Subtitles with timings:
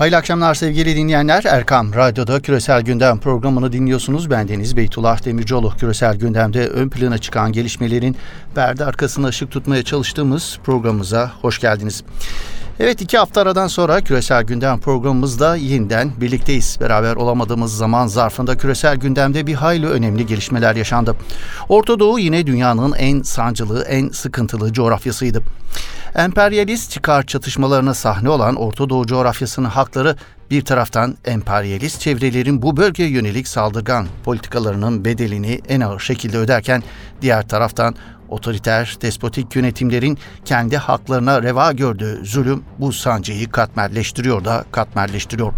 [0.00, 1.44] Hayırlı akşamlar sevgili dinleyenler.
[1.44, 4.30] Erkam Radyo'da Küresel Gündem programını dinliyorsunuz.
[4.30, 5.72] Ben Deniz Beytullah Demircioğlu.
[5.78, 8.16] Küresel Gündem'de ön plana çıkan gelişmelerin
[8.54, 12.04] perde arkasına ışık tutmaya çalıştığımız programımıza hoş geldiniz.
[12.82, 16.78] Evet iki hafta aradan sonra Küresel Gündem programımızda yeniden birlikteyiz.
[16.80, 21.16] Beraber olamadığımız zaman zarfında küresel gündemde bir hayli önemli gelişmeler yaşandı.
[21.68, 25.42] Orta Doğu yine dünyanın en sancılı, en sıkıntılı coğrafyasıydı.
[26.14, 30.16] Emperyalist çıkar çatışmalarına sahne olan Orta Doğu coğrafyasının hakları
[30.50, 36.82] bir taraftan emperyalist çevrelerin bu bölgeye yönelik saldırgan politikalarının bedelini en ağır şekilde öderken
[37.22, 37.94] diğer taraftan
[38.30, 45.52] otoriter, despotik yönetimlerin kendi haklarına reva gördüğü zulüm bu sancıyı katmerleştiriyor da katmerleştiriyor.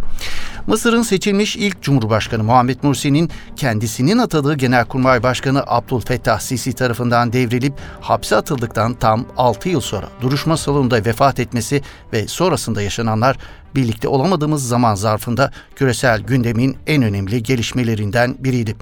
[0.67, 8.37] Mısır'ın seçilmiş ilk Cumhurbaşkanı Muhammed Mursi'nin kendisinin atadığı Genelkurmay Başkanı Abdülfettah Sisi tarafından devrilip hapse
[8.37, 11.83] atıldıktan tam 6 yıl sonra duruşma salonunda vefat etmesi
[12.13, 13.39] ve sonrasında yaşananlar
[13.75, 18.77] birlikte olamadığımız zaman zarfında küresel gündemin en önemli gelişmelerinden biriydi.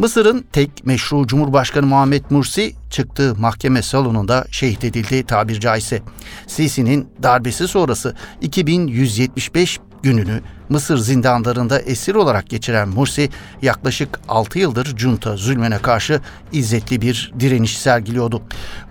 [0.00, 6.02] Mısır'ın tek meşru Cumhurbaşkanı Muhammed Mursi çıktığı mahkeme salonunda şehit edildi tabir caizse.
[6.46, 13.30] Sisi'nin darbesi sonrası 2175 gününü Mısır zindanlarında esir olarak geçiren Mursi
[13.62, 16.20] yaklaşık 6 yıldır junta zulmüne karşı
[16.52, 18.42] izzetli bir direniş sergiliyordu.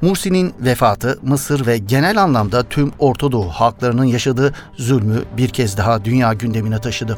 [0.01, 6.33] Mursi'nin vefatı Mısır ve genel anlamda tüm Orta halklarının yaşadığı zulmü bir kez daha dünya
[6.33, 7.17] gündemine taşıdı.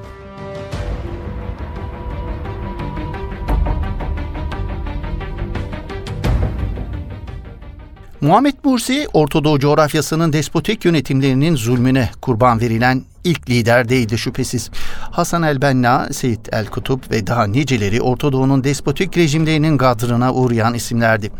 [8.21, 14.69] Muhammed Mursi, Ortadoğu coğrafyasının despotik yönetimlerinin zulmüne kurban verilen ilk lider değildi şüphesiz.
[15.11, 21.31] Hasan el-Benna, Seyit el-Kutup ve daha niceleri Orta Doğu'nun despotik rejimlerinin gadrına uğrayan isimlerdi.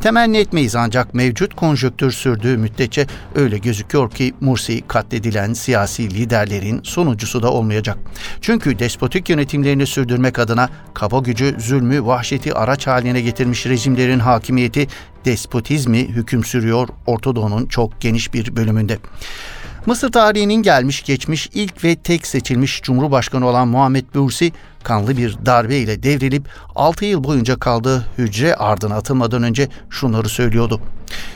[0.00, 7.42] Temenni etmeyiz ancak mevcut konjöktür sürdüğü müddetçe öyle gözüküyor ki Mursi katledilen siyasi liderlerin sonuncusu
[7.42, 7.98] da olmayacak.
[8.40, 14.86] Çünkü despotik yönetimlerini sürdürmek adına kaba gücü, zulmü, vahşeti araç haline getirmiş rejimlerin hakimiyeti
[15.24, 18.98] despotizmi hüküm sürüyor Orta Doğu'nun çok geniş bir bölümünde.
[19.86, 24.52] Mısır tarihinin gelmiş geçmiş ilk ve tek seçilmiş Cumhurbaşkanı olan Muhammed Mursi
[24.82, 30.80] kanlı bir darbe ile devrilip 6 yıl boyunca kaldığı hücre ardına atılmadan önce şunları söylüyordu.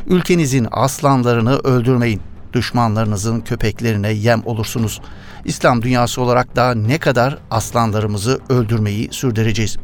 [0.07, 2.21] Ülkenizin aslanlarını öldürmeyin.
[2.53, 5.01] Düşmanlarınızın köpeklerine yem olursunuz.
[5.45, 9.77] İslam dünyası olarak daha ne kadar aslanlarımızı öldürmeyi sürdüreceğiz.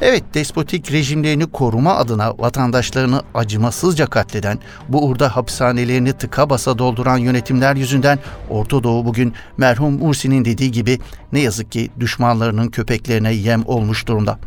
[0.00, 4.58] Evet despotik rejimlerini koruma adına vatandaşlarını acımasızca katleden,
[4.88, 8.18] bu uğurda hapishanelerini tıka basa dolduran yönetimler yüzünden
[8.50, 10.98] Orta Doğu bugün merhum Mursi'nin dediği gibi
[11.32, 14.38] ne yazık ki düşmanlarının köpeklerine yem olmuş durumda.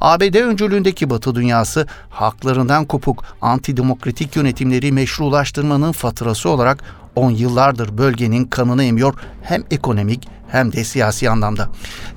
[0.00, 6.84] ABD öncülüğündeki Batı dünyası haklarından kopuk antidemokratik yönetimleri meşrulaştırmanın faturası olarak
[7.16, 11.68] on yıllardır bölgenin kanını emiyor hem ekonomik hem de siyasi anlamda.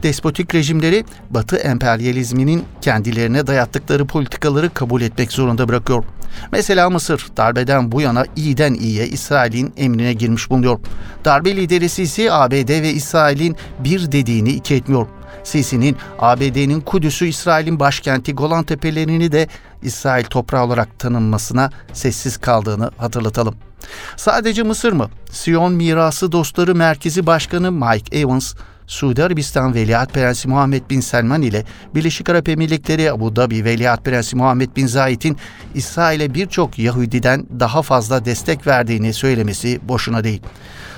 [0.03, 6.03] Despotik rejimleri Batı emperyalizminin kendilerine dayattıkları politikaları kabul etmek zorunda bırakıyor.
[6.51, 10.79] Mesela Mısır darbeden bu yana iyiden iyiye İsrail'in emrine girmiş bulunuyor.
[11.25, 15.07] Darbe lideri Sisi ABD ve İsrail'in bir dediğini iki etmiyor.
[15.43, 19.47] Sisi'nin ABD'nin Kudüs'ü İsrail'in başkenti Golan Tepelerini de
[19.81, 23.68] İsrail toprağı olarak tanınmasına sessiz kaldığını hatırlatalım.
[24.17, 25.09] Sadece Mısır mı?
[25.31, 28.53] Siyon Mirası Dostları Merkezi Başkanı Mike Evans,
[28.87, 34.35] Suudi Arabistan Veliaht Prensi Muhammed Bin Selman ile Birleşik Arap Emirlikleri Abu Dhabi Veliaht Prensi
[34.35, 35.37] Muhammed Bin Zayed'in
[35.75, 40.41] İsrail'e birçok Yahudiden daha fazla destek verdiğini söylemesi boşuna değil.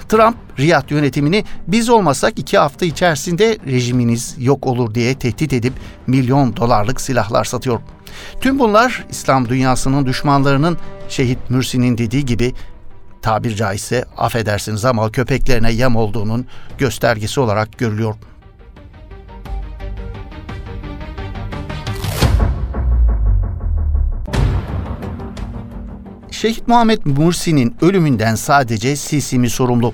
[0.09, 5.73] Trump, Riyad yönetimini biz olmasak iki hafta içerisinde rejiminiz yok olur diye tehdit edip
[6.07, 7.79] milyon dolarlık silahlar satıyor.
[8.41, 10.77] Tüm bunlar İslam dünyasının düşmanlarının
[11.09, 12.53] şehit Mürsi'nin dediği gibi
[13.21, 16.45] tabir caizse affedersiniz ama köpeklerine yem olduğunun
[16.77, 18.15] göstergesi olarak görülüyor.
[26.31, 29.93] Şehit Muhammed Mursi'nin ölümünden sadece Sisi mi sorumlu?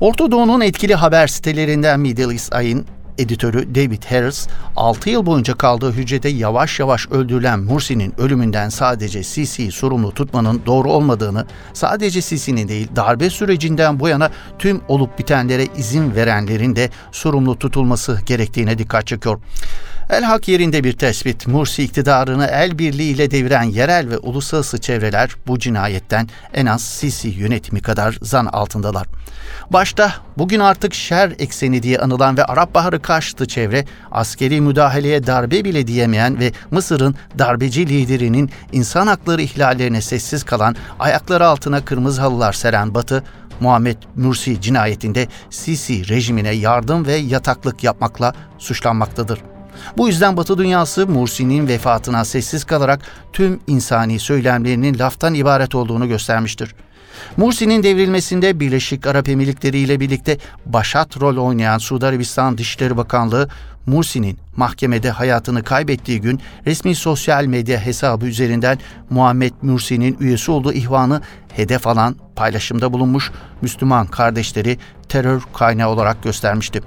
[0.00, 2.86] Orta Doğu'nun etkili haber sitelerinden Middle East Eye'in
[3.18, 9.72] editörü David Harris, 6 yıl boyunca kaldığı hücrede yavaş yavaş öldürülen Mursi'nin ölümünden sadece Sisi'yi
[9.72, 16.14] sorumlu tutmanın doğru olmadığını, sadece Sisi'nin değil darbe sürecinden bu yana tüm olup bitenlere izin
[16.14, 19.40] verenlerin de sorumlu tutulması gerektiğine dikkat çekiyor.
[20.10, 21.46] El hak yerinde bir tespit.
[21.46, 27.82] Mursi iktidarını el birliğiyle deviren yerel ve uluslararası çevreler bu cinayetten en az Sisi yönetimi
[27.82, 29.06] kadar zan altındalar.
[29.70, 35.64] Başta bugün artık şer ekseni diye anılan ve Arap Baharı karşıtı çevre askeri müdahaleye darbe
[35.64, 42.52] bile diyemeyen ve Mısır'ın darbeci liderinin insan hakları ihlallerine sessiz kalan ayakları altına kırmızı halılar
[42.52, 43.24] seren Batı
[43.60, 49.38] Muhammed Mursi cinayetinde Sisi rejimine yardım ve yataklık yapmakla suçlanmaktadır.
[49.96, 53.00] Bu yüzden Batı dünyası Mursi'nin vefatına sessiz kalarak
[53.32, 56.74] tüm insani söylemlerinin laftan ibaret olduğunu göstermiştir.
[57.36, 63.48] Mursi'nin devrilmesinde Birleşik Arap Emirlikleri ile birlikte başat rol oynayan Suudi Arabistan Dışişleri Bakanlığı,
[63.86, 68.78] Mursi'nin mahkemede hayatını kaybettiği gün resmi sosyal medya hesabı üzerinden
[69.10, 71.22] Muhammed Mursi'nin üyesi olduğu ihvanı
[71.52, 73.30] hedef alan paylaşımda bulunmuş
[73.62, 74.78] Müslüman kardeşleri
[75.08, 76.80] terör kaynağı olarak göstermişti.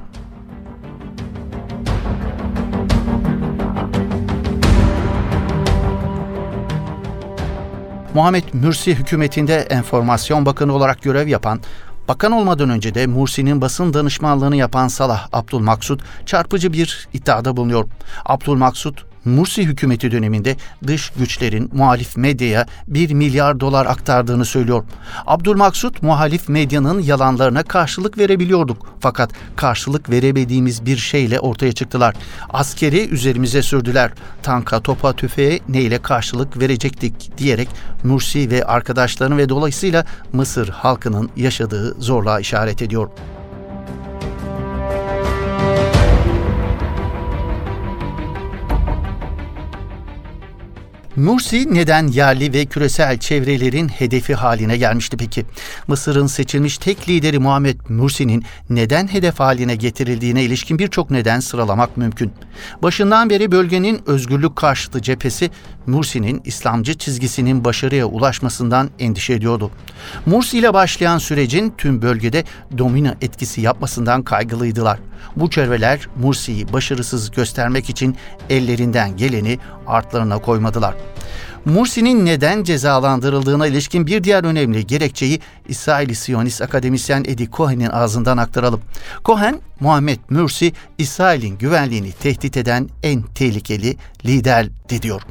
[8.13, 11.59] Muhammed Mürsi hükümetinde enformasyon bakanı olarak görev yapan,
[12.07, 17.85] bakan olmadan önce de Mursi'nin basın danışmanlığını yapan Salah Abdülmaksud çarpıcı bir iddiada bulunuyor.
[18.25, 20.55] Abdülmaksud Mursi hükümeti döneminde
[20.87, 24.83] dış güçlerin muhalif medyaya 1 milyar dolar aktardığını söylüyor.
[25.25, 28.87] Abdülmaksut muhalif medyanın yalanlarına karşılık verebiliyorduk.
[28.99, 32.15] Fakat karşılık veremediğimiz bir şeyle ortaya çıktılar.
[32.49, 34.11] Askeri üzerimize sürdüler.
[34.43, 37.69] Tanka, topa, tüfeğe neyle karşılık verecektik diyerek
[38.03, 43.09] Mursi ve arkadaşlarının ve dolayısıyla Mısır halkının yaşadığı zorluğa işaret ediyor.
[51.15, 55.45] Mursi neden yerli ve küresel çevrelerin hedefi haline gelmişti peki?
[55.87, 62.31] Mısır'ın seçilmiş tek lideri Muhammed Mursi'nin neden hedef haline getirildiğine ilişkin birçok neden sıralamak mümkün.
[62.83, 65.49] Başından beri bölgenin özgürlük karşıtı cephesi
[65.87, 69.71] Mursi'nin İslamcı çizgisinin başarıya ulaşmasından endişe ediyordu.
[70.25, 72.43] Mursi ile başlayan sürecin tüm bölgede
[72.77, 74.99] domino etkisi yapmasından kaygılıydılar.
[75.35, 78.15] Bu çevreler Mursi'yi başarısız göstermek için
[78.49, 80.95] ellerinden geleni artlarına koymadılar.
[81.65, 88.81] Mursi'nin neden cezalandırıldığına ilişkin bir diğer önemli gerekçeyi İsrail Siyonist akademisyen Eddie Cohen'in ağzından aktaralım.
[89.25, 94.67] Cohen, Muhammed Mursi, İsrail'in güvenliğini tehdit eden en tehlikeli lider
[95.01, 95.21] diyor.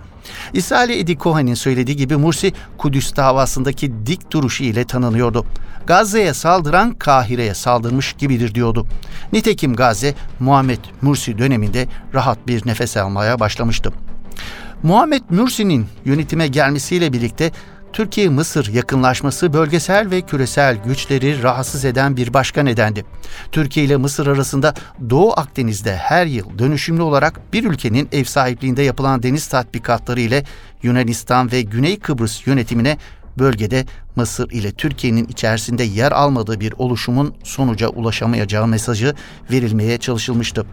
[0.53, 5.47] İsrail Eddie Cohen'in söylediği gibi Mursi, Kudüs davasındaki dik duruşu ile tanınıyordu.
[5.87, 8.87] Gazze'ye saldıran Kahire'ye saldırmış gibidir diyordu.
[9.33, 13.93] Nitekim Gazze, Muhammed Mursi döneminde rahat bir nefes almaya başlamıştı.
[14.83, 17.51] Muhammed Mursi'nin yönetime gelmesiyle birlikte
[17.93, 23.05] Türkiye-Mısır yakınlaşması bölgesel ve küresel güçleri rahatsız eden bir başka nedendi.
[23.53, 24.75] Türkiye ile Mısır arasında
[25.11, 30.45] Doğu Akdeniz'de her yıl dönüşümlü olarak bir ülkenin ev sahipliğinde yapılan deniz tatbikatları ile
[30.83, 32.99] Yunanistan ve Güney Kıbrıs yönetimine
[33.39, 33.87] bölgede
[34.17, 39.15] Mısır ile Türkiye'nin içerisinde yer almadığı bir oluşumun sonuca ulaşamayacağı mesajı
[39.51, 40.67] verilmeye çalışılmıştı.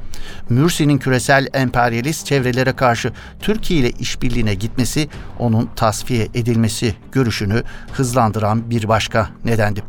[0.49, 5.09] Mürsi'nin küresel emperyalist çevrelere karşı Türkiye ile işbirliğine gitmesi
[5.39, 7.63] onun tasfiye edilmesi görüşünü
[7.93, 9.83] hızlandıran bir başka nedendi.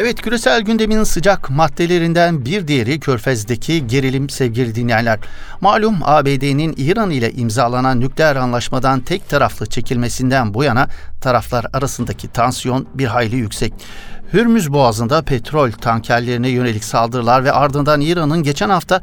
[0.00, 5.18] Evet küresel gündemin sıcak maddelerinden bir diğeri Körfez'deki gerilim sevgili dinleyenler.
[5.60, 10.88] Malum ABD'nin İran ile imzalanan nükleer anlaşmadan tek taraflı çekilmesinden bu yana
[11.20, 13.72] taraflar arasındaki tansiyon bir hayli yüksek.
[14.32, 19.00] Hürmüz Boğazı'nda petrol tankerlerine yönelik saldırılar ve ardından İran'ın geçen hafta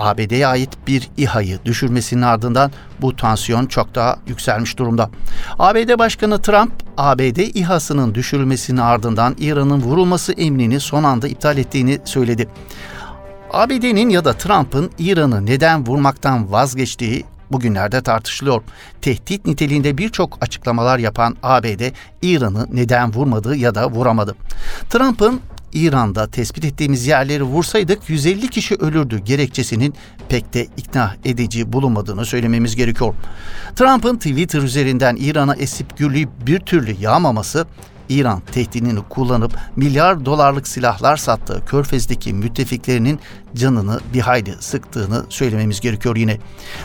[0.00, 5.10] ABD'ye ait bir İHA'yı düşürmesinin ardından bu tansiyon çok daha yükselmiş durumda.
[5.58, 12.48] ABD Başkanı Trump, ABD İHA'sının düşürülmesinin ardından İran'ın vurulması emrini son anda iptal ettiğini söyledi.
[13.52, 18.62] ABD'nin ya da Trump'ın İran'ı neden vurmaktan vazgeçtiği bugünlerde tartışılıyor.
[19.02, 21.82] Tehdit niteliğinde birçok açıklamalar yapan ABD,
[22.22, 24.34] İran'ı neden vurmadı ya da vuramadı.
[24.90, 25.40] Trump'ın
[25.72, 29.94] İran'da tespit ettiğimiz yerleri vursaydık 150 kişi ölürdü gerekçesinin
[30.28, 33.14] pek de ikna edici bulunmadığını söylememiz gerekiyor.
[33.76, 37.66] Trump'ın Twitter üzerinden İran'a esip gürleyip bir türlü yağmaması
[38.10, 43.20] İran tehdidini kullanıp milyar dolarlık silahlar sattığı Körfez'deki müttefiklerinin
[43.54, 46.38] canını bir hayli sıktığını söylememiz gerekiyor yine.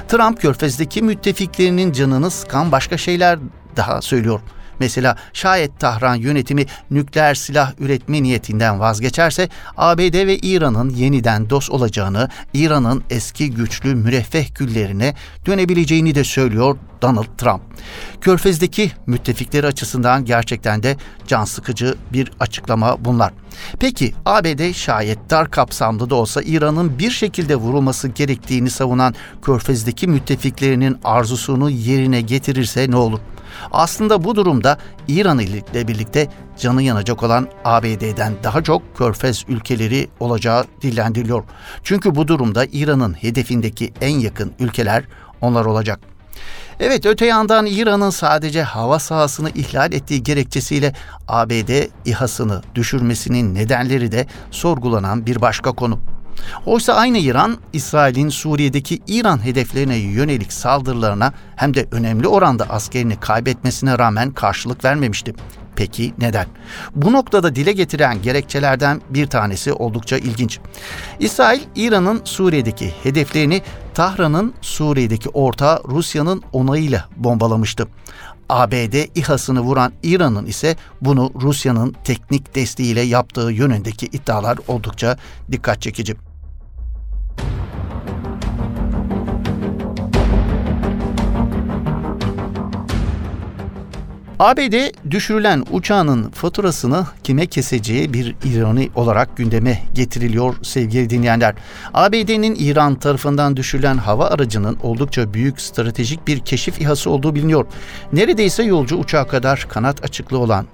[0.08, 3.40] Trump Körfez'deki müttefiklerinin canını sıkan başka şeyler
[3.78, 4.40] daha söylüyor.
[4.80, 12.30] Mesela şayet Tahran yönetimi nükleer silah üretme niyetinden vazgeçerse ABD ve İran'ın yeniden dost olacağını,
[12.54, 15.16] İran'ın eski güçlü müreffeh güllerine
[15.46, 17.62] dönebileceğini de söylüyor Donald Trump.
[18.22, 23.34] Körfez'deki müttefikleri açısından gerçekten de can sıkıcı bir açıklama bunlar.
[23.80, 30.98] Peki ABD şayet dar kapsamlı da olsa İran'ın bir şekilde vurulması gerektiğini savunan Körfez'deki müttefiklerinin
[31.04, 33.20] arzusunu yerine getirirse ne olur?
[33.72, 40.66] Aslında bu durumda İran ile birlikte canı yanacak olan ABD'den daha çok körfez ülkeleri olacağı
[40.82, 41.44] dillendiriliyor.
[41.84, 45.04] Çünkü bu durumda İran'ın hedefindeki en yakın ülkeler
[45.42, 46.00] onlar olacak.
[46.80, 50.94] Evet öte yandan İran'ın sadece hava sahasını ihlal ettiği gerekçesiyle
[51.28, 56.00] ABD İHA'sını düşürmesinin nedenleri de sorgulanan bir başka konu.
[56.66, 64.00] Oysa aynı İran, İsrail'in Suriye'deki İran hedeflerine yönelik saldırılarına hem de önemli oranda askerini kaybetmesine
[64.00, 65.34] rağmen karşılık vermemişti.
[65.76, 66.48] Peki neden?
[66.96, 70.60] Bu noktada dile getiren gerekçelerden bir tanesi oldukça ilginç.
[71.20, 73.62] İsrail, İran'ın Suriye'deki hedeflerini
[73.94, 77.88] Tahran'ın Suriye'deki ortağı Rusya'nın onayıyla bombalamıştı.
[78.50, 85.18] ABD İHA'sını vuran İran'ın ise bunu Rusya'nın teknik desteğiyle yaptığı yönündeki iddialar oldukça
[85.52, 86.16] dikkat çekici.
[94.40, 101.56] ABD düşürülen uçağının faturasını kime keseceği bir ironi olarak gündeme getiriliyor sevgili dinleyenler.
[101.94, 107.66] ABD'nin İran tarafından düşürülen hava aracının oldukça büyük stratejik bir keşif İHA'sı olduğu biliniyor.
[108.14, 110.66] Neredeyse yolcu uçağı kadar kanat açıklığı olan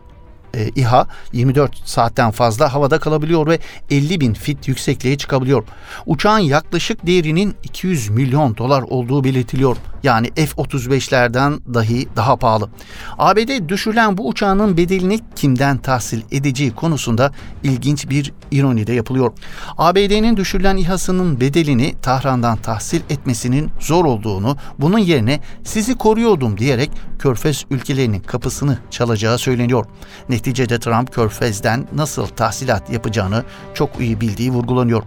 [0.53, 3.59] e, İHA 24 saatten fazla havada kalabiliyor ve
[3.91, 5.63] 50 bin fit yüksekliğe çıkabiliyor.
[6.05, 9.77] Uçağın yaklaşık değerinin 200 milyon dolar olduğu belirtiliyor.
[10.03, 12.69] Yani F-35'lerden dahi daha pahalı.
[13.17, 17.31] ABD düşürülen bu uçağın bedelini kimden tahsil edeceği konusunda
[17.63, 19.31] ilginç bir ironi de yapılıyor.
[19.77, 27.65] ABD'nin düşürülen İHA'sının bedelini Tahran'dan tahsil etmesinin zor olduğunu, bunun yerine sizi koruyordum diyerek Körfez
[27.69, 29.85] ülkelerinin kapısını çalacağı söyleniyor.
[30.29, 33.43] Neticede Trump Körfez'den nasıl tahsilat yapacağını
[33.73, 35.03] çok iyi bildiği vurgulanıyor.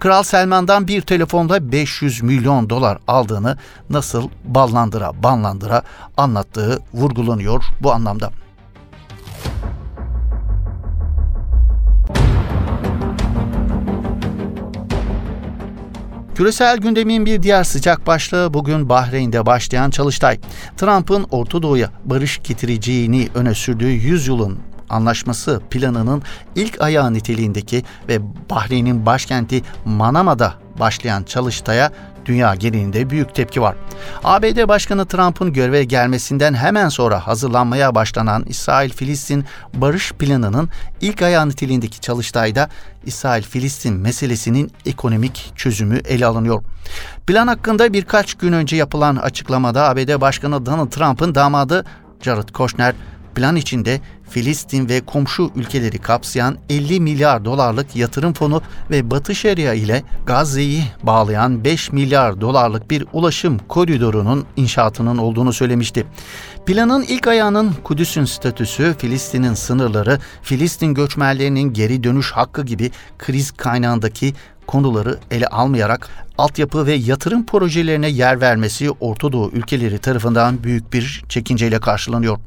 [0.00, 3.56] Kral Selman'dan bir telefonda 500 milyon dolar aldığını
[3.90, 5.82] nasıl ballandıra banlandıra
[6.16, 8.30] anlattığı vurgulanıyor bu anlamda.
[16.34, 20.40] Küresel gündemin bir diğer sıcak başlığı bugün Bahreyn'de başlayan Çalıştay.
[20.76, 26.22] Trump'ın Orta Doğu'ya barış getireceğini öne sürdüğü 100 yılın anlaşması planının
[26.54, 31.92] ilk ayağı niteliğindeki ve Bahreyn'in başkenti Manama'da başlayan çalıştaya
[32.28, 33.76] dünya genelinde büyük tepki var.
[34.24, 40.68] ABD Başkanı Trump'ın göreve gelmesinden hemen sonra hazırlanmaya başlanan İsrail-Filistin barış planının
[41.00, 42.68] ilk ayağı niteliğindeki çalıştayda
[43.06, 46.62] İsrail-Filistin meselesinin ekonomik çözümü ele alınıyor.
[47.26, 51.84] Plan hakkında birkaç gün önce yapılan açıklamada ABD Başkanı Donald Trump'ın damadı
[52.22, 52.94] Jared Kushner
[53.38, 59.74] plan içinde Filistin ve komşu ülkeleri kapsayan 50 milyar dolarlık yatırım fonu ve Batı Şeria
[59.74, 66.06] ile Gazze'yi bağlayan 5 milyar dolarlık bir ulaşım koridorunun inşaatının olduğunu söylemişti.
[66.66, 74.34] Planın ilk ayağının Kudüs'ün statüsü, Filistin'in sınırları, Filistin göçmenlerinin geri dönüş hakkı gibi kriz kaynağındaki
[74.66, 81.24] konuları ele almayarak altyapı ve yatırım projelerine yer vermesi Orta Doğu ülkeleri tarafından büyük bir
[81.28, 82.38] çekinceyle karşılanıyor.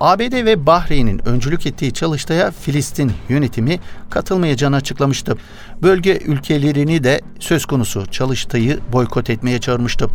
[0.00, 5.36] ABD ve Bahreyn'in öncülük ettiği çalıştaya Filistin yönetimi katılmayacağını açıklamıştı.
[5.82, 10.08] Bölge ülkelerini de söz konusu çalıştayı boykot etmeye çağırmıştı.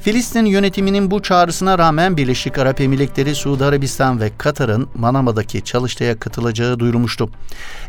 [0.00, 6.78] Filistin yönetiminin bu çağrısına rağmen Birleşik Arap Emirlikleri, Suudi Arabistan ve Katar'ın Manama'daki çalıştaya katılacağı
[6.78, 7.30] duyurmuştu.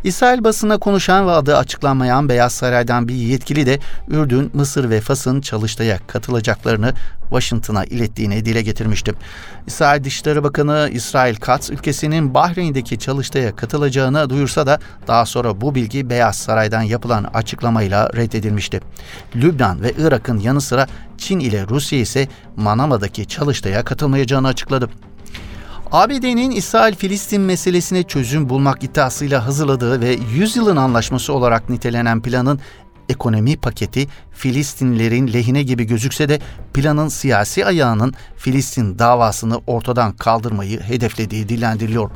[0.04, 5.40] İsrail basına konuşan ve adı açıklanmayan Beyaz Saray'dan bir yetkili de Ürdün, Mısır ve Fas'ın
[5.40, 6.94] çalıştaya katılacaklarını
[7.30, 9.12] Washington'a ilettiğini dile getirmişti.
[9.66, 16.10] İsrail Dışişleri Bakanı İsrail Katz ülkesinin Bahreyn'deki çalıştaya katılacağını duyursa da daha sonra bu bilgi
[16.10, 18.80] Beyaz Saray'dan yapılan açıklamayla reddedilmişti.
[19.36, 20.86] Lübnan ve Irak'ın yanı sıra
[21.18, 24.90] Çin ile Rusya ise Manama'daki çalıştaya katılmayacağını açıkladı.
[25.92, 32.60] ABD'nin İsrail-Filistin meselesine çözüm bulmak iddiasıyla hazırladığı ve 100 yılın anlaşması olarak nitelenen planın
[33.10, 36.38] ekonomi paketi Filistinlerin lehine gibi gözükse de
[36.74, 42.10] planın siyasi ayağının Filistin davasını ortadan kaldırmayı hedeflediği dillendiriliyor.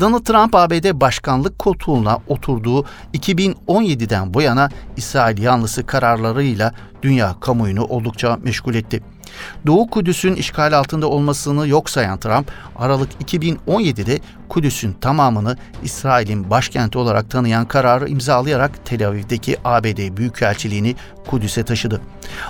[0.00, 2.84] Donald Trump ABD başkanlık koltuğuna oturduğu
[3.14, 9.02] 2017'den bu yana İsrail yanlısı kararlarıyla dünya kamuoyunu oldukça meşgul etti.
[9.66, 17.30] Doğu Kudüs'ün işgal altında olmasını yok sayan Trump, Aralık 2017'de Kudüs'ün tamamını İsrail'in başkenti olarak
[17.30, 20.96] tanıyan kararı imzalayarak Tel Aviv'deki ABD Büyükelçiliğini
[21.26, 22.00] Kudüs'e taşıdı.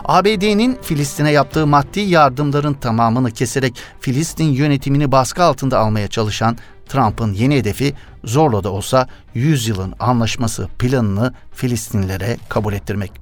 [0.04, 6.56] ABD'nin Filistin'e yaptığı maddi yardımların tamamını keserek Filistin yönetimini baskı altında almaya çalışan
[6.88, 13.21] Trump'ın yeni hedefi zorla da olsa 100 yılın anlaşması planını Filistinlilere kabul ettirmek.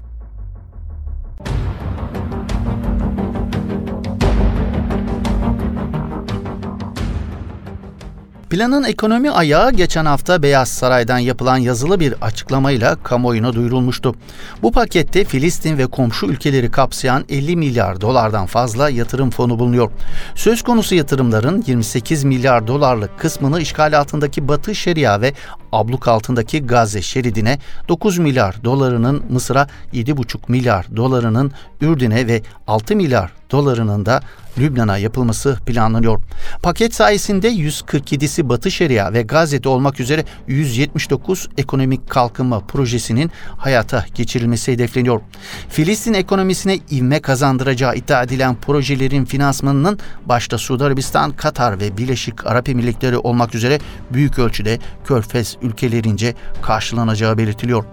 [8.50, 14.14] Planın ekonomi ayağı geçen hafta Beyaz Saray'dan yapılan yazılı bir açıklamayla kamuoyuna duyurulmuştu.
[14.62, 19.90] Bu pakette Filistin ve komşu ülkeleri kapsayan 50 milyar dolardan fazla yatırım fonu bulunuyor.
[20.34, 25.32] Söz konusu yatırımların 28 milyar dolarlık kısmını işgal altındaki Batı Şeria ve
[25.72, 27.58] abluk altındaki Gazze şeridine
[27.88, 34.20] 9 milyar dolarının Mısır'a 7,5 milyar dolarının Ürdün'e ve 6 milyar dolarının da
[34.58, 36.22] Lübnan'a yapılması planlanıyor.
[36.62, 44.72] Paket sayesinde 147'si Batı Şeria ve Gazze'de olmak üzere 179 ekonomik kalkınma projesinin hayata geçirilmesi
[44.72, 45.20] hedefleniyor.
[45.68, 52.68] Filistin ekonomisine ivme kazandıracağı iddia edilen projelerin finansmanının başta Suudi Arabistan, Katar ve Birleşik Arap
[52.68, 53.78] Emirlikleri olmak üzere
[54.10, 57.84] büyük ölçüde Körfez ülkelerince karşılanacağı belirtiliyor.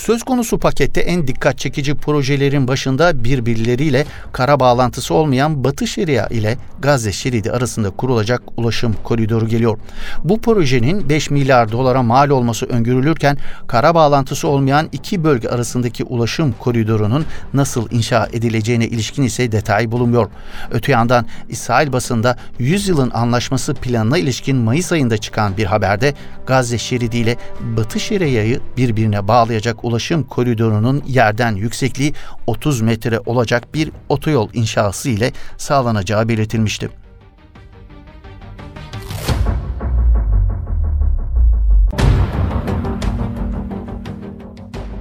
[0.00, 6.58] Söz konusu pakette en dikkat çekici projelerin başında birbirleriyle kara bağlantısı olmayan Batı Şeria ile
[6.78, 9.78] Gazze şeridi arasında kurulacak ulaşım koridoru geliyor.
[10.24, 16.54] Bu projenin 5 milyar dolara mal olması öngörülürken kara bağlantısı olmayan iki bölge arasındaki ulaşım
[16.58, 20.30] koridorunun nasıl inşa edileceğine ilişkin ise detay bulunmuyor.
[20.70, 26.14] Öte yandan İsrail basında 100 yılın anlaşması planına ilişkin Mayıs ayında çıkan bir haberde
[26.46, 32.14] Gazze şeridi ile Batı Şeria'yı birbirine bağlayacak ulaşım koridorunun yerden yüksekliği
[32.46, 36.88] 30 metre olacak bir otoyol inşası ile sağlanacağı belirtilmişti.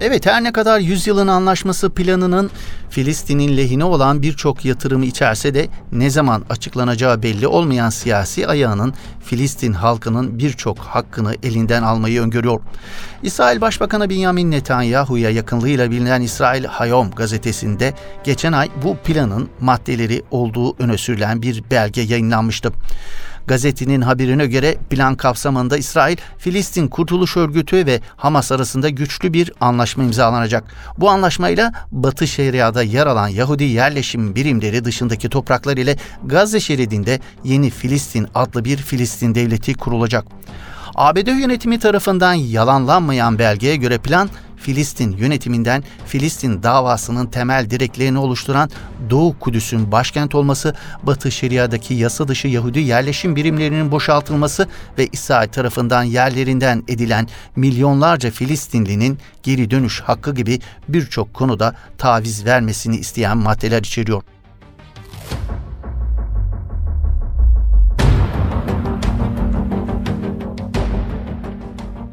[0.02, 2.52] Evet her ne kadar yüzyılın anlaşması planının
[2.90, 8.94] Filistin'in lehine olan birçok yatırımı içerse de ne zaman açıklanacağı belli olmayan siyasi ayağının
[9.24, 12.60] Filistin halkının birçok hakkını elinden almayı öngörüyor.
[13.24, 17.94] İsrail Başbakanı Benjamin Netanyahu'ya yakınlığıyla bilinen İsrail Hayom gazetesinde
[18.24, 22.72] geçen ay bu planın maddeleri olduğu öne sürülen bir belge yayınlanmıştı.
[23.50, 30.04] Gazetenin haberine göre plan kapsamında İsrail, Filistin Kurtuluş Örgütü ve Hamas arasında güçlü bir anlaşma
[30.04, 30.64] imzalanacak.
[30.98, 37.70] Bu anlaşmayla Batı Şeria'da yer alan Yahudi yerleşim birimleri dışındaki topraklar ile Gazze şeridinde yeni
[37.70, 40.26] Filistin adlı bir Filistin devleti kurulacak.
[40.96, 48.70] ABD yönetimi tarafından yalanlanmayan belgeye göre plan Filistin yönetiminden Filistin davasının temel direklerini oluşturan
[49.10, 54.68] Doğu Kudüs'ün başkent olması, Batı Şeria'daki yasa dışı Yahudi yerleşim birimlerinin boşaltılması
[54.98, 62.98] ve İsrail tarafından yerlerinden edilen milyonlarca Filistinlinin geri dönüş hakkı gibi birçok konuda taviz vermesini
[62.98, 64.24] isteyen maddeler içeriyor.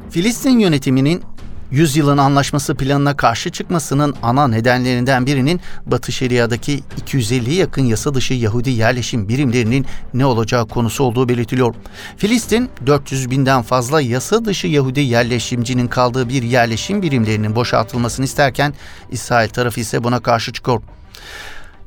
[0.09, 1.23] Filistin yönetiminin
[1.71, 8.69] Yüzyılın anlaşması planına karşı çıkmasının ana nedenlerinden birinin Batı Şeria'daki 250 yakın yasa dışı Yahudi
[8.69, 11.75] yerleşim birimlerinin ne olacağı konusu olduğu belirtiliyor.
[12.17, 18.73] Filistin 400 binden fazla yasa dışı Yahudi yerleşimcinin kaldığı bir yerleşim birimlerinin boşaltılmasını isterken
[19.11, 20.81] İsrail tarafı ise buna karşı çıkıyor.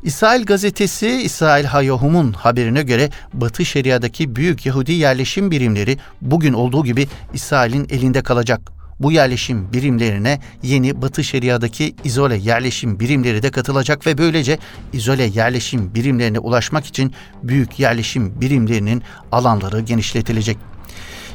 [0.02, 7.08] İsrail gazetesi İsrail Hayohum'un haberine göre Batı Şeria'daki büyük Yahudi yerleşim birimleri bugün olduğu gibi
[7.34, 8.79] İsrail'in elinde kalacak.
[9.00, 14.58] Bu yerleşim birimlerine yeni Batı Şeria'daki izole yerleşim birimleri de katılacak ve böylece
[14.92, 20.58] izole yerleşim birimlerine ulaşmak için büyük yerleşim birimlerinin alanları genişletilecek.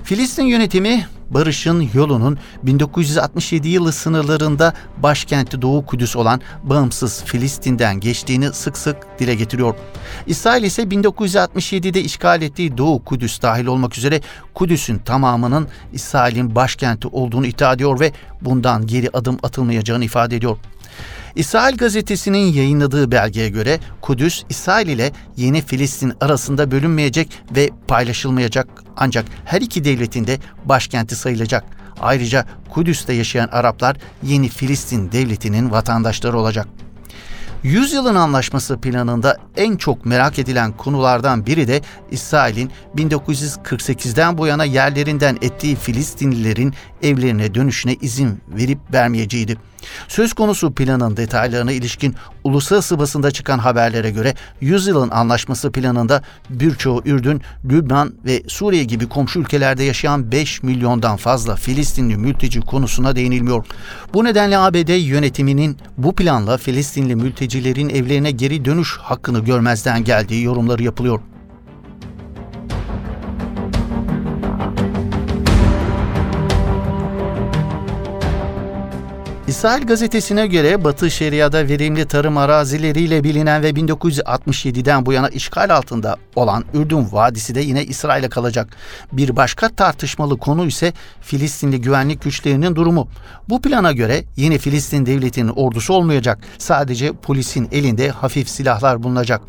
[0.04, 8.78] Filistin yönetimi barışın yolunun 1967 yılı sınırlarında başkenti Doğu Kudüs olan bağımsız Filistin'den geçtiğini sık
[8.78, 9.76] sık dile getiriyor.
[10.28, 14.22] İsrail ise 1967'de işgal ettiği Doğu Kudüs dahil olmak üzere
[14.54, 18.12] Kudüs'ün tamamının İsrail'in başkenti olduğunu iddia ediyor ve
[18.42, 20.58] bundan geri adım atılmayacağını ifade ediyor.
[21.36, 28.68] İsrail gazetesinin yayınladığı belgeye göre Kudüs, İsrail ile yeni Filistin arasında bölünmeyecek ve paylaşılmayacak
[28.98, 31.64] ancak her iki devletin de başkenti sayılacak.
[32.02, 36.68] Ayrıca Kudüs'te yaşayan Araplar yeni Filistin devletinin vatandaşları olacak.
[37.64, 45.38] Yüzyılın Anlaşması planında en çok merak edilen konulardan biri de İsrail'in 1948'den bu yana yerlerinden
[45.42, 49.58] ettiği Filistinlilerin evlerine dönüşüne izin verip vermeyeceğiydi.
[50.08, 57.42] Söz konusu planın detaylarına ilişkin uluslararası basında çıkan haberlere göre yüzyılın anlaşması planında birçoğu Ürdün,
[57.70, 63.66] Lübnan ve Suriye gibi komşu ülkelerde yaşayan 5 milyondan fazla Filistinli mülteci konusuna değinilmiyor.
[64.14, 70.84] Bu nedenle ABD yönetiminin bu planla Filistinli mültecilerin evlerine geri dönüş hakkını görmezden geldiği yorumları
[70.84, 71.20] yapılıyor.
[79.56, 86.18] İsrail gazetesine göre Batı Şeria'da verimli tarım arazileriyle bilinen ve 1967'den bu yana işgal altında
[86.36, 88.68] olan Ürdün Vadisi de yine İsrail'e kalacak.
[89.12, 93.08] Bir başka tartışmalı konu ise Filistinli güvenlik güçlerinin durumu.
[93.50, 96.40] Bu plana göre yeni Filistin devletinin ordusu olmayacak.
[96.58, 99.42] Sadece polisin elinde hafif silahlar bulunacak.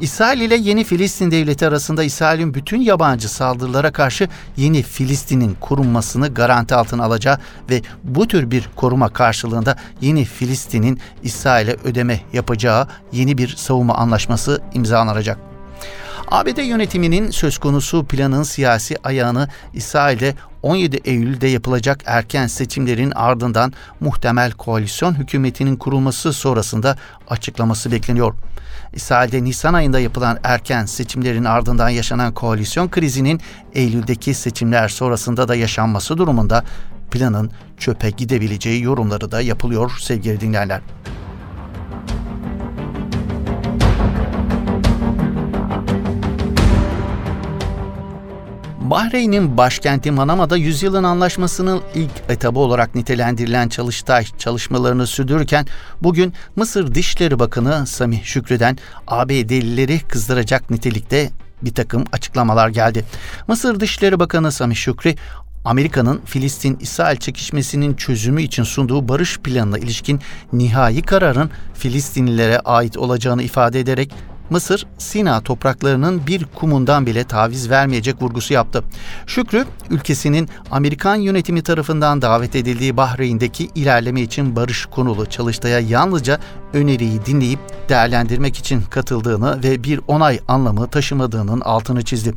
[0.00, 6.74] İsrail ile yeni Filistin devleti arasında İsrail'in bütün yabancı saldırılara karşı yeni Filistin'in korunmasını garanti
[6.74, 7.38] altına alacağı
[7.70, 9.08] ve bu tür bir koruma
[9.54, 15.38] karşılığında yeni Filistin'in İsrail'e ödeme yapacağı yeni bir savunma anlaşması imzalanacak.
[16.28, 24.52] ABD yönetiminin söz konusu planın siyasi ayağını İsrail'de 17 Eylül'de yapılacak erken seçimlerin ardından muhtemel
[24.52, 26.96] koalisyon hükümetinin kurulması sonrasında
[27.28, 28.34] açıklaması bekleniyor.
[28.92, 33.40] İsrail'de Nisan ayında yapılan erken seçimlerin ardından yaşanan koalisyon krizinin
[33.74, 36.64] Eylül'deki seçimler sonrasında da yaşanması durumunda
[37.14, 40.80] planın çöpe gidebileceği yorumları da yapılıyor sevgili dinleyenler.
[48.80, 55.66] Bahreyn'in başkenti Manama'da yüzyılın anlaşmasının ilk etabı olarak nitelendirilen Çalıştay çalışmalarını sürdürürken
[56.02, 61.30] bugün Mısır Dışişleri Bakanı Samih Şükrü'den ABD'lileri kızdıracak nitelikte
[61.62, 63.04] bir takım açıklamalar geldi.
[63.48, 65.14] Mısır Dışişleri Bakanı Samih Şükrü
[65.64, 70.20] Amerika'nın Filistin-İsrail çekişmesinin çözümü için sunduğu barış planına ilişkin
[70.52, 74.14] nihai kararın Filistinlilere ait olacağını ifade ederek
[74.50, 78.84] Mısır, Sina topraklarının bir kumundan bile taviz vermeyecek vurgusu yaptı.
[79.26, 86.38] Şükrü, ülkesinin Amerikan yönetimi tarafından davet edildiği Bahreyn'deki ilerleme için barış konulu çalıştaya yalnızca
[86.72, 92.34] öneriyi dinleyip değerlendirmek için katıldığını ve bir onay anlamı taşımadığının altını çizdi.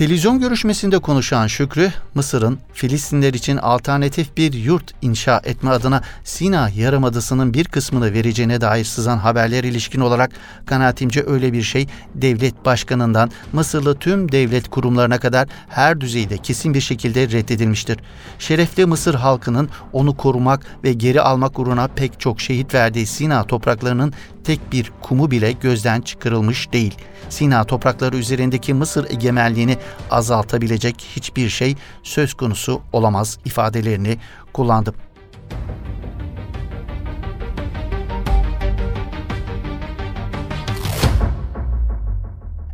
[0.00, 7.54] Televizyon görüşmesinde konuşan Şükrü, Mısır'ın Filistinler için alternatif bir yurt inşa etme adına Sina Yarımadası'nın
[7.54, 10.30] bir kısmını vereceğine dair sızan haberler ilişkin olarak
[10.66, 16.80] kanaatimce öyle bir şey devlet başkanından Mısırlı tüm devlet kurumlarına kadar her düzeyde kesin bir
[16.80, 17.98] şekilde reddedilmiştir.
[18.38, 24.12] Şerefli Mısır halkının onu korumak ve geri almak uğruna pek çok şehit verdiği Sina topraklarının
[24.44, 26.94] tek bir kumu bile gözden çıkarılmış değil.
[27.28, 29.76] Sina toprakları üzerindeki Mısır egemenliğini
[30.10, 34.18] azaltabilecek hiçbir şey söz konusu olamaz ifadelerini
[34.52, 34.94] kullandı.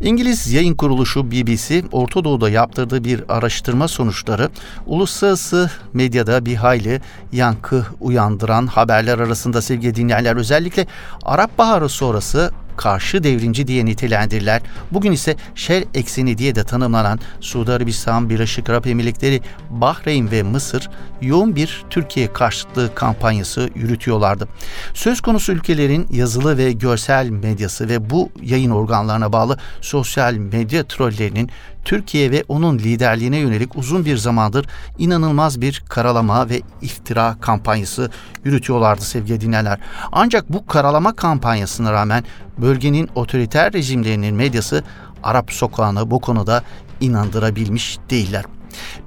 [0.06, 4.50] İngiliz yayın kuruluşu BBC, Orta Doğu'da yaptırdığı bir araştırma sonuçları
[4.86, 7.00] uluslararası medyada bir hayli
[7.32, 10.36] yankı uyandıran haberler arasında sevgili dinleyenler.
[10.36, 10.86] Özellikle
[11.22, 14.60] Arap Baharı sonrası karşı devrimci diye nitelendirilen,
[14.92, 20.90] bugün ise şer ekseni diye de tanımlanan Suudi Arabistan, Birleşik Arap Emirlikleri, Bahreyn ve Mısır
[21.22, 24.48] yoğun bir Türkiye karşıtlığı kampanyası yürütüyorlardı.
[24.94, 31.50] Söz konusu ülkelerin yazılı ve görsel medyası ve bu yayın organlarına bağlı sosyal medya trollerinin
[31.86, 34.66] Türkiye ve onun liderliğine yönelik uzun bir zamandır
[34.98, 38.10] inanılmaz bir karalama ve iftira kampanyası
[38.44, 39.78] yürütüyorlardı sevgili dinleyenler.
[40.12, 42.24] Ancak bu karalama kampanyasına rağmen
[42.58, 44.84] bölgenin otoriter rejimlerinin medyası
[45.22, 46.62] Arap sokağını bu konuda
[47.00, 48.44] inandırabilmiş değiller.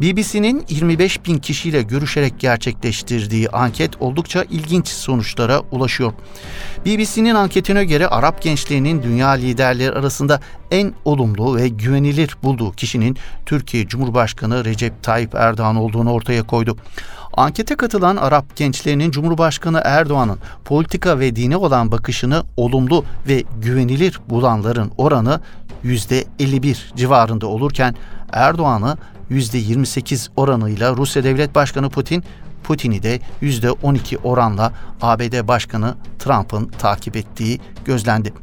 [0.01, 6.13] BBC'nin 25 bin kişiyle görüşerek gerçekleştirdiği anket oldukça ilginç sonuçlara ulaşıyor.
[6.85, 10.39] BBC'nin anketine göre Arap gençliğinin dünya liderleri arasında
[10.71, 16.77] en olumlu ve güvenilir bulduğu kişinin Türkiye Cumhurbaşkanı Recep Tayyip Erdoğan olduğunu ortaya koydu.
[17.33, 24.91] Ankete katılan Arap gençlerinin Cumhurbaşkanı Erdoğan'ın politika ve dine olan bakışını olumlu ve güvenilir bulanların
[24.97, 25.41] oranı
[25.83, 27.95] %51 civarında olurken
[28.33, 28.97] Erdoğan'ı
[29.31, 32.23] %28 oranıyla Rusya Devlet Başkanı Putin,
[32.63, 38.33] Putin'i de %12 oranla ABD Başkanı Trump'ın takip ettiği gözlendi.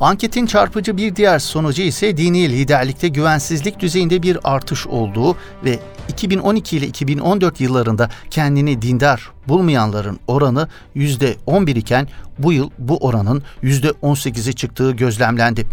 [0.00, 6.76] Anketin çarpıcı bir diğer sonucu ise dini liderlikte güvensizlik düzeyinde bir artış olduğu ve 2012
[6.76, 12.08] ile 2014 yıllarında kendini dindar bulmayanların oranı %11 iken
[12.38, 15.66] bu yıl bu oranın %18'e çıktığı gözlemlendi.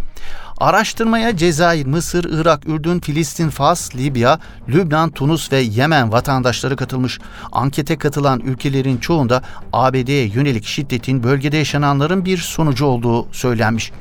[0.64, 7.20] Araştırmaya Cezayir, Mısır, Irak, Ürdün, Filistin, Fas, Libya, Lübnan, Tunus ve Yemen vatandaşları katılmış.
[7.52, 9.42] Ankete katılan ülkelerin çoğunda
[9.74, 13.92] ABD'ye yönelik şiddetin bölgede yaşananların bir sonucu olduğu söylenmiş.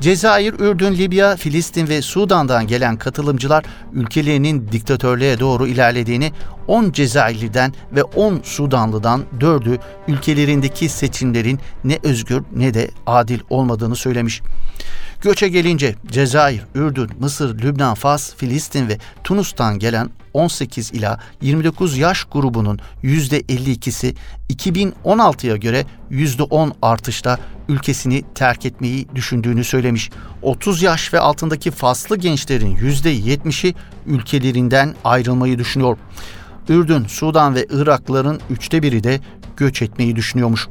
[0.00, 6.32] Cezayir, Ürdün, Libya, Filistin ve Sudan'dan gelen katılımcılar ülkelerinin diktatörlüğe doğru ilerlediğini
[6.68, 14.42] 10 Cezayirli'den ve 10 Sudanlı'dan 4'ü ülkelerindeki seçimlerin ne özgür ne de adil olmadığını söylemiş.
[15.24, 22.24] Göçe gelince Cezayir, Ürdün, Mısır, Lübnan, Fas, Filistin ve Tunus'tan gelen 18 ila 29 yaş
[22.24, 24.14] grubunun %52'si
[24.50, 30.10] 2016'ya göre %10 artışla ülkesini terk etmeyi düşündüğünü söylemiş.
[30.42, 33.74] 30 yaş ve altındaki faslı gençlerin %70'i
[34.06, 35.98] ülkelerinden ayrılmayı düşünüyor.
[36.68, 39.20] Ürdün, Sudan ve Irakların üçte biri de
[39.56, 40.68] göç etmeyi düşünüyormuş.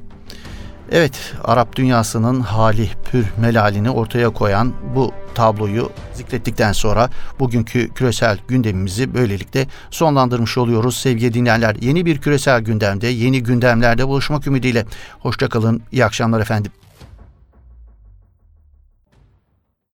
[0.91, 9.13] Evet, Arap dünyasının hali pür melalini ortaya koyan bu tabloyu zikrettikten sonra bugünkü küresel gündemimizi
[9.13, 10.97] böylelikle sonlandırmış oluyoruz.
[10.97, 14.85] Sevgili dinleyenler yeni bir küresel gündemde, yeni gündemlerde buluşmak ümidiyle.
[15.19, 16.71] Hoşçakalın, iyi akşamlar efendim.